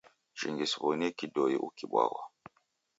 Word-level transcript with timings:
Jingi 0.37 0.65
siw'onie 0.71 1.09
kidoi 1.17 1.55
ukibwaghwa. 1.67 2.23